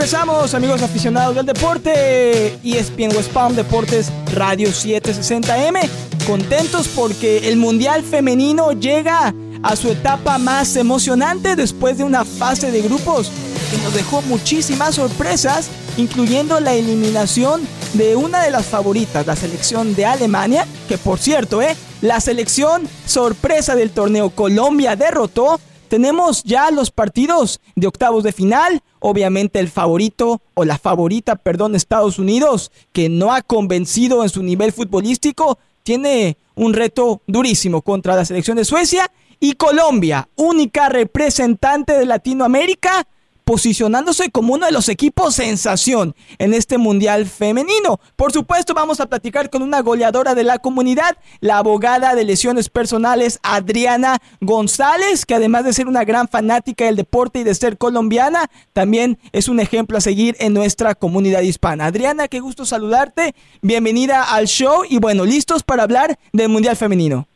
[0.00, 2.58] Regresamos, amigos aficionados del deporte.
[2.64, 5.86] ESPN West Palm Deportes Radio 760M.
[6.26, 12.70] Contentos porque el Mundial Femenino llega a su etapa más emocionante después de una fase
[12.70, 13.30] de grupos
[13.70, 15.68] que nos dejó muchísimas sorpresas,
[15.98, 17.60] incluyendo la eliminación
[17.92, 21.76] de una de las favoritas, la selección de Alemania, que por cierto, ¿eh?
[22.00, 25.60] la selección sorpresa del torneo Colombia derrotó.
[25.90, 31.74] Tenemos ya los partidos de octavos de final, obviamente el favorito o la favorita, perdón,
[31.74, 38.14] Estados Unidos, que no ha convencido en su nivel futbolístico, tiene un reto durísimo contra
[38.14, 39.10] la selección de Suecia.
[39.40, 43.08] Y Colombia, única representante de Latinoamérica,
[43.50, 47.98] posicionándose como uno de los equipos sensación en este Mundial femenino.
[48.14, 52.68] Por supuesto, vamos a platicar con una goleadora de la comunidad, la abogada de lesiones
[52.68, 57.76] personales Adriana González, que además de ser una gran fanática del deporte y de ser
[57.76, 61.86] colombiana, también es un ejemplo a seguir en nuestra comunidad hispana.
[61.86, 67.26] Adriana, qué gusto saludarte, bienvenida al show y bueno, listos para hablar del Mundial femenino.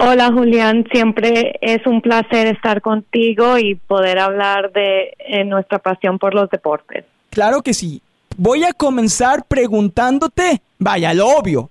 [0.00, 6.34] Hola Julián, siempre es un placer estar contigo y poder hablar de nuestra pasión por
[6.34, 7.04] los deportes.
[7.30, 8.00] Claro que sí.
[8.36, 11.70] Voy a comenzar preguntándote, vaya, lo obvio,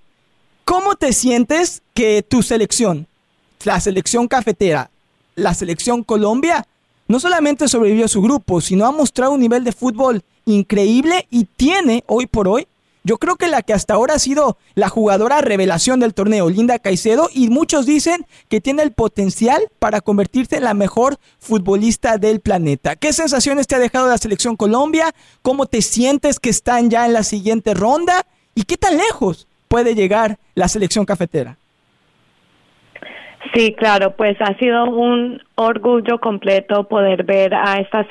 [0.66, 3.08] ¿cómo te sientes que tu selección,
[3.64, 4.90] la selección cafetera,
[5.36, 6.66] la selección Colombia,
[7.08, 11.46] no solamente sobrevivió a su grupo, sino ha mostrado un nivel de fútbol increíble y
[11.46, 12.68] tiene hoy por hoy
[13.08, 16.78] yo creo que la que hasta ahora ha sido la jugadora revelación del torneo, Linda
[16.78, 22.42] Caicedo, y muchos dicen que tiene el potencial para convertirse en la mejor futbolista del
[22.42, 22.98] planeta.
[22.98, 25.14] ¿Qué sensaciones te ha dejado la selección Colombia?
[25.42, 28.26] ¿Cómo te sientes que están ya en la siguiente ronda?
[28.56, 31.56] ¿Y qué tan lejos puede llegar la selección cafetera?
[33.54, 38.06] Sí, claro, pues ha sido un orgullo completo poder ver a esta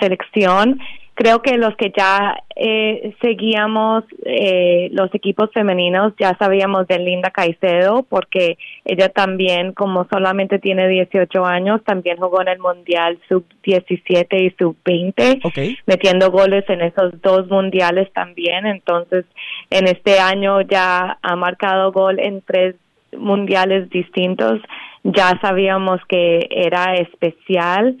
[0.00, 0.80] selección
[1.14, 7.30] creo que los que ya eh, seguíamos eh, los equipos femeninos ya sabíamos de Linda
[7.30, 13.44] Caicedo porque ella también como solamente tiene 18 años también jugó en el mundial sub
[13.62, 15.40] 17 y sub 20
[15.86, 18.66] metiendo goles en esos dos mundiales también.
[18.66, 19.24] Entonces
[19.70, 22.76] en este año ya ha marcado gol en tres
[23.16, 24.60] mundiales distintos.
[25.04, 27.96] Ya sabíamos que era especial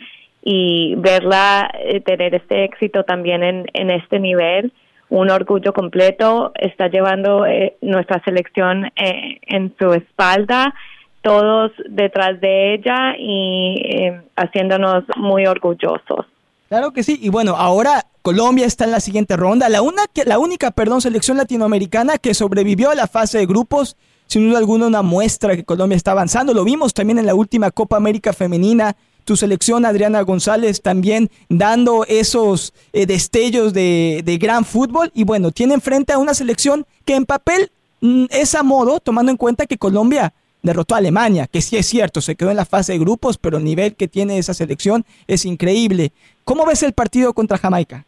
[0.46, 4.72] y verla eh, tener este éxito también en, en este nivel,
[5.08, 10.74] un orgullo completo, está llevando eh, nuestra selección eh, en su espalda,
[11.22, 16.26] todos detrás de ella y haciéndonos muy orgullosos.
[16.68, 20.38] Claro que sí, y bueno, ahora Colombia está en la siguiente ronda, la, una, la
[20.38, 25.02] única perdón, selección latinoamericana que sobrevivió a la fase de grupos, sin duda alguna una
[25.02, 29.36] muestra que Colombia está avanzando, lo vimos también en la última Copa América Femenina, tu
[29.36, 35.10] selección, Adriana González, también dando esos eh, destellos de, gran fútbol.
[35.14, 37.70] Y bueno, tienen frente a una selección que en papel
[38.00, 41.86] mm, es a modo, tomando en cuenta que Colombia derrotó a Alemania, que sí es
[41.86, 45.04] cierto, se quedó en la fase de grupos, pero el nivel que tiene esa selección
[45.26, 46.12] es increíble.
[46.44, 48.06] ¿Cómo ves el partido contra Jamaica?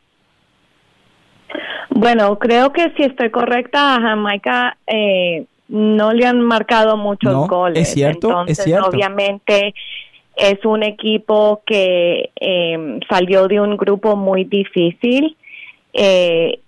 [1.91, 7.89] Bueno, creo que si estoy correcta, a Jamaica eh, no le han marcado muchos goles.
[7.89, 8.89] Es cierto, es cierto.
[8.89, 9.75] Obviamente
[10.37, 15.35] es un equipo que eh, salió de un grupo muy difícil.
[15.95, 16.61] Eh,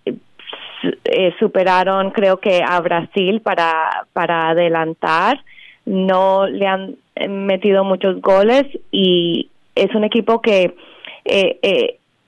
[1.04, 5.44] eh, superaron, creo que, a Brasil para, para adelantar.
[5.84, 6.96] No le han
[7.28, 10.74] metido muchos goles y es un equipo que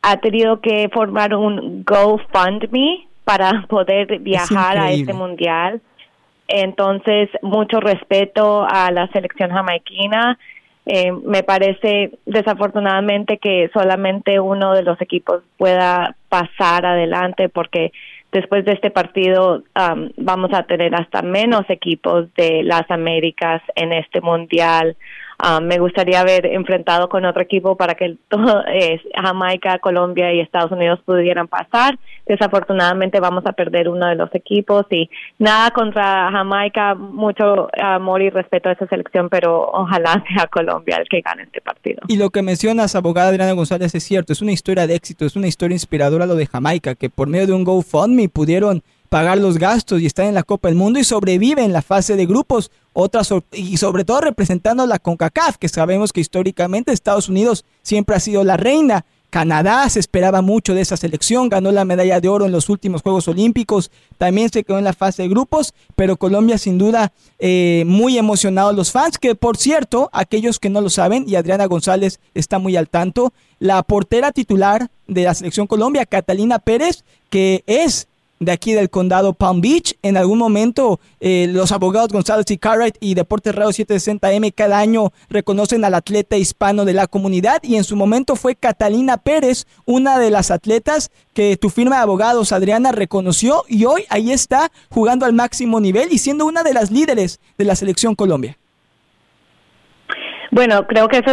[0.02, 5.80] ha tenido que formar un GoFundMe para poder viajar a este mundial.
[6.48, 10.38] Entonces, mucho respeto a la selección jamaiquina
[10.86, 17.92] eh, me parece desafortunadamente que solamente uno de los equipos pueda pasar adelante porque
[18.32, 19.62] después de este partido
[20.16, 24.96] vamos a tener hasta menos equipos de las Américas en este mundial.
[25.62, 30.72] Me gustaría haber enfrentado con otro equipo para que todo, eh, Jamaica, Colombia y Estados
[30.72, 31.98] Unidos pudieran pasar.
[32.26, 35.08] Desafortunadamente vamos a perder uno de los equipos y
[35.38, 41.08] nada contra Jamaica, mucho amor y respeto a esa selección, pero ojalá sea Colombia el
[41.08, 42.00] que gane este partido.
[42.08, 45.36] Y lo que mencionas, abogada Adriana González, es cierto, es una historia de éxito, es
[45.36, 49.58] una historia inspiradora lo de Jamaica, que por medio de un GoFundMe pudieron pagar los
[49.58, 52.70] gastos y estar en la Copa del Mundo y sobrevive en la fase de grupos,
[52.92, 58.16] otras y sobre todo representando a la CONCACAF, que sabemos que históricamente Estados Unidos siempre
[58.16, 59.04] ha sido la reina.
[59.28, 63.02] Canadá se esperaba mucho de esa selección, ganó la medalla de oro en los últimos
[63.02, 67.84] Juegos Olímpicos, también se quedó en la fase de grupos, pero Colombia sin duda eh,
[67.86, 72.18] muy emocionados los fans, que por cierto, aquellos que no lo saben, y Adriana González
[72.34, 78.08] está muy al tanto, la portera titular de la selección Colombia, Catalina Pérez, que es
[78.40, 79.94] de aquí del condado Palm Beach.
[80.02, 85.12] En algún momento, eh, los abogados González y Cartwright y Deportes Radio 760M cada año
[85.28, 90.18] reconocen al atleta hispano de la comunidad y en su momento fue Catalina Pérez, una
[90.18, 95.26] de las atletas que tu firma de abogados, Adriana, reconoció y hoy ahí está jugando
[95.26, 98.56] al máximo nivel y siendo una de las líderes de la selección Colombia.
[100.50, 101.30] Bueno, creo que eso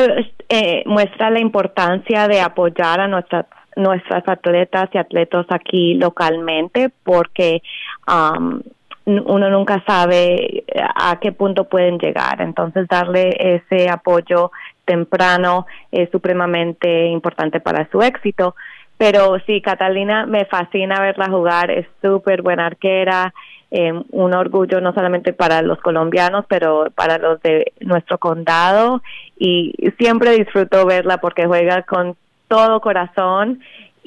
[0.49, 7.61] eh, muestra la importancia de apoyar a nuestra nuestras atletas y atletas aquí localmente porque
[8.07, 8.61] um,
[9.05, 10.65] uno nunca sabe
[10.95, 12.41] a qué punto pueden llegar.
[12.41, 14.51] Entonces, darle ese apoyo
[14.83, 18.55] temprano es supremamente importante para su éxito.
[18.97, 23.33] Pero sí, Catalina, me fascina verla jugar, es súper buena arquera,
[23.69, 29.03] eh, un orgullo no solamente para los colombianos, pero para los de nuestro condado
[29.37, 32.15] y siempre disfruto verla porque juega con
[32.47, 33.59] todo corazón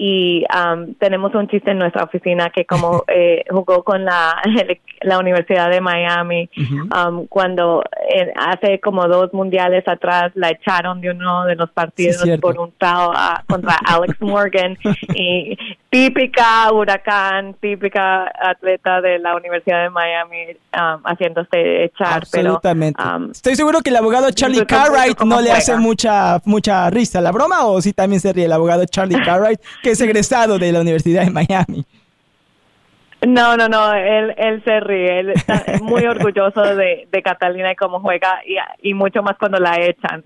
[0.02, 4.40] y um, tenemos un chiste en nuestra oficina que como eh, jugó con la,
[5.02, 11.10] la Universidad de Miami um, cuando eh, hace como dos mundiales atrás la echaron de
[11.10, 13.12] uno de los partidos por un tao
[13.46, 14.78] contra Alex Morgan
[15.14, 15.58] y
[15.90, 22.14] típica huracán, típica atleta de la Universidad de Miami um, haciéndose echar.
[22.14, 23.02] Absolutamente.
[23.32, 27.66] Estoy seguro que el abogado Charlie Cartwright no le hace mucha mucha risa la broma
[27.66, 31.24] o si también se ríe el abogado Charlie Cartwright que es egresado de la Universidad
[31.24, 31.84] de Miami.
[33.26, 38.00] No, no, no, él, él se ríe, él está muy orgulloso de, Catalina y cómo
[38.00, 38.40] juega
[38.82, 40.24] y, mucho más cuando la echan.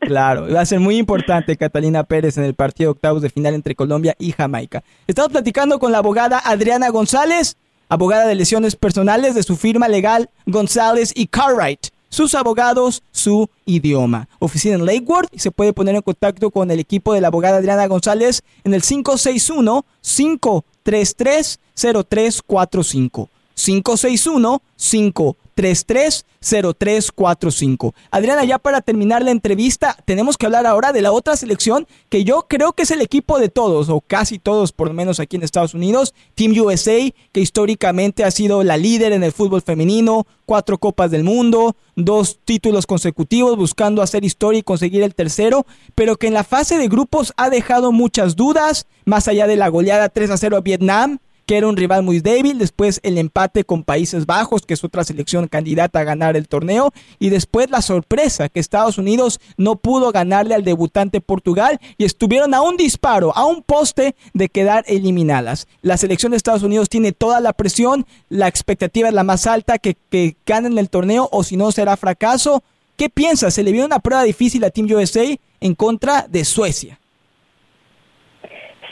[0.00, 3.74] Claro, va a ser muy importante Catalina Pérez en el partido octavos de final entre
[3.74, 4.82] Colombia y Jamaica.
[5.06, 7.56] Estamos platicando con la abogada Adriana González,
[7.88, 14.28] abogada de lesiones personales de su firma legal González y Cartwright sus abogados, su idioma.
[14.38, 17.56] Oficina en Lakewood y se puede poner en contacto con el equipo de la abogada
[17.56, 23.28] Adriana González en el 561 533 0345.
[23.54, 27.94] 561 533 330345.
[28.10, 32.24] Adriana, ya para terminar la entrevista, tenemos que hablar ahora de la otra selección que
[32.24, 35.36] yo creo que es el equipo de todos, o casi todos, por lo menos aquí
[35.36, 36.98] en Estados Unidos, Team USA,
[37.32, 42.38] que históricamente ha sido la líder en el fútbol femenino, cuatro copas del mundo, dos
[42.44, 46.88] títulos consecutivos, buscando hacer historia y conseguir el tercero, pero que en la fase de
[46.88, 51.18] grupos ha dejado muchas dudas, más allá de la goleada 3 a 0 a Vietnam,
[51.46, 55.04] que era un rival muy débil, después el empate con Países Bajos, que es otra
[55.04, 60.12] selección candidata a ganar el torneo, y después la sorpresa que Estados Unidos no pudo
[60.12, 65.66] ganarle al debutante Portugal y estuvieron a un disparo, a un poste de quedar eliminadas.
[65.82, 69.78] La selección de Estados Unidos tiene toda la presión, la expectativa es la más alta,
[69.78, 72.62] que, que ganen el torneo o si no será fracaso.
[72.96, 73.54] ¿Qué piensas?
[73.54, 75.24] Se le vio una prueba difícil a Team USA
[75.60, 77.00] en contra de Suecia.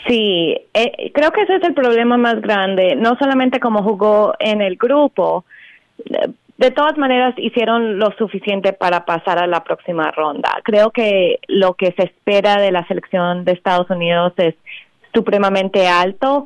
[0.06, 4.60] Sí, eh, creo que ese es el problema más grande, no solamente como jugó en
[4.60, 5.44] el grupo,
[6.62, 10.60] de todas maneras hicieron lo suficiente para pasar a la próxima ronda.
[10.64, 14.55] Creo que lo que se espera de la selección de Estados Unidos es
[15.15, 16.44] supremamente alto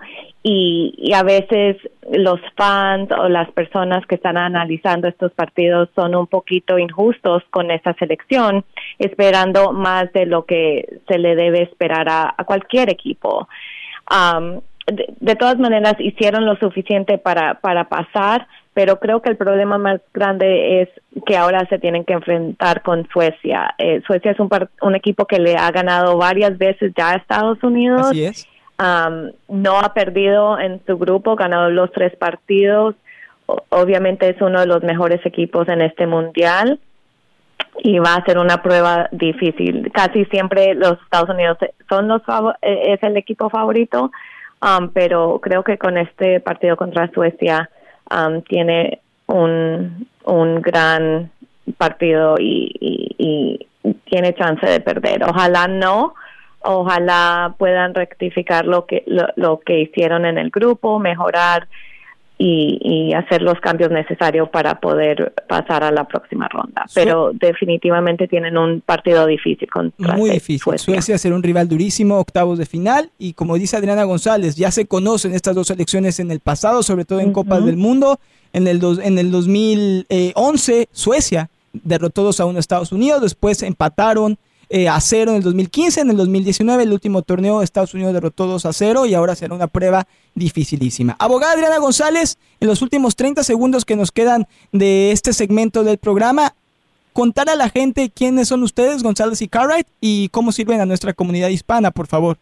[0.49, 1.77] y, a veces
[2.09, 7.73] los fans o las personas que están analizando estos partidos son un poquito injustos con
[7.73, 8.65] esta selección,
[9.01, 13.49] esperando más de lo que se le debe esperar a, cualquier equipo.
[14.09, 19.79] Um, de, todas maneras, hicieron lo suficiente para, para pasar, pero creo que el problema
[19.79, 20.89] más grande es
[21.27, 23.75] que ahora se tienen que enfrentar con Suecia.
[23.79, 24.49] Eh, Suecia es un,
[24.81, 28.03] un equipo que le ha ganado varias veces ya a Estados Unidos.
[28.11, 28.47] Así es
[28.79, 32.95] no ha perdido en su grupo, ganado los tres partidos.
[33.69, 36.81] obviamente es uno de los mejores equipos en este mundial
[37.79, 39.91] y va a ser una prueba difícil.
[39.93, 42.23] Casi siempre los Estados Unidos son los
[42.63, 44.11] e, es el equipo favorito,
[44.93, 47.71] pero creo que con este partido contra Suecia
[48.49, 51.31] tiene un, un gran
[51.79, 52.73] partido y,
[53.19, 53.67] y
[54.05, 55.25] tiene chance de perder.
[55.25, 56.15] Ojalá no,
[56.67, 61.69] ojalá puedan rectificar lo que lo, que hicieron en el grupo, mejorar
[62.39, 66.85] y, hacer los cambios necesarios para poder pasar a la próxima ronda.
[66.95, 70.61] Pero definitivamente tienen un partido difícil contra Muy difícil.
[70.61, 70.95] Suecia.
[70.95, 73.11] Suecia será un rival durísimo, octavos de final.
[73.19, 77.07] Y como dice Adriana González, ya se conocen estas dos elecciones en el pasado, sobre
[77.07, 78.19] todo en Copas del Mundo.
[78.53, 84.39] En el, en el 2011, Suecia derrotó dos a uno a Estados Unidos, después empataron
[84.69, 88.47] eh, a 0 en el 2015, en el 2019 el último torneo Estados Unidos derrotó
[88.47, 91.17] 2 a 0 y ahora será una prueba dificilísima.
[91.19, 95.99] Abogada Adriana González, en los últimos 30 segundos que nos quedan de este segmento del
[95.99, 96.55] programa,
[97.13, 101.15] contar a la gente quiénes son ustedes, González y Cartwright, y cómo sirven a nuestra
[101.15, 102.39] comunidad hispana, por favor.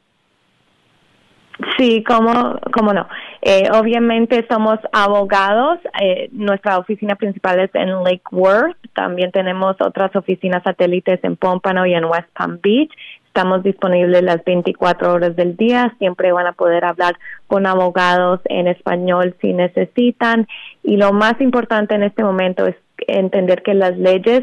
[1.78, 3.06] Sí, cómo, cómo no.
[3.40, 5.78] Eh, obviamente somos abogados.
[6.00, 8.76] Eh, nuestra oficina principal es en Lake Worth.
[8.92, 12.90] También tenemos otras oficinas satélites en Pompano y en West Palm Beach.
[13.26, 15.94] Estamos disponibles las 24 horas del día.
[15.98, 20.48] Siempre van a poder hablar con abogados en español si necesitan.
[20.82, 24.42] Y lo más importante en este momento es entender que las leyes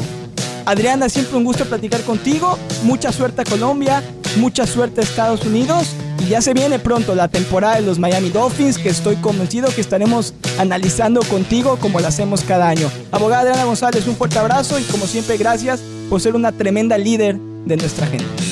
[0.66, 2.58] Adriana, siempre un gusto platicar contigo.
[2.84, 4.04] Mucha suerte a Colombia,
[4.38, 5.88] mucha suerte a Estados Unidos.
[6.26, 9.82] Y ya se viene pronto la temporada de los Miami Dolphins, que estoy convencido que
[9.82, 12.90] estaremos analizando contigo como lo hacemos cada año.
[13.12, 17.38] Abogada Adriana González, un fuerte abrazo y como siempre gracias por ser una tremenda líder
[17.66, 18.47] de nuestra gente.